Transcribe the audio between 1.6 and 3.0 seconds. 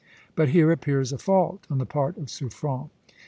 on the part of Suffren.